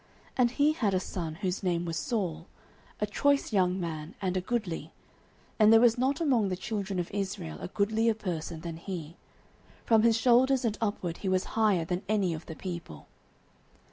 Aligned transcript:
09:009:002 0.31 0.31
And 0.39 0.51
he 0.51 0.71
had 0.73 0.93
a 0.95 0.99
son, 0.99 1.35
whose 1.35 1.61
name 1.61 1.85
was 1.85 1.95
Saul, 1.95 2.47
a 2.99 3.05
choice 3.05 3.53
young 3.53 3.79
man, 3.79 4.15
and 4.19 4.35
a 4.35 4.41
goodly: 4.41 4.91
and 5.59 5.71
there 5.71 5.79
was 5.79 5.95
not 5.95 6.19
among 6.19 6.49
the 6.49 6.57
children 6.57 6.97
of 6.97 7.11
Israel 7.11 7.59
a 7.61 7.67
goodlier 7.67 8.15
person 8.15 8.61
than 8.61 8.77
he: 8.77 9.15
from 9.85 10.01
his 10.01 10.17
shoulders 10.17 10.65
and 10.65 10.75
upward 10.81 11.17
he 11.17 11.29
was 11.29 11.43
higher 11.53 11.85
than 11.85 12.01
any 12.09 12.33
of 12.33 12.47
the 12.47 12.55
people. 12.55 13.05